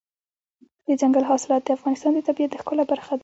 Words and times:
دځنګل 0.85 1.23
حاصلات 1.29 1.61
د 1.65 1.69
افغانستان 1.77 2.11
د 2.15 2.19
طبیعت 2.27 2.49
د 2.51 2.55
ښکلا 2.61 2.83
برخه 2.91 3.13
ده. 3.17 3.19